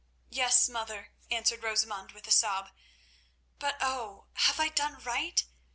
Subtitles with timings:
[0.31, 2.71] "Yes, mother," answered Rosamund with a sob,
[3.59, 4.29] "but oh!
[4.33, 5.45] have I done right?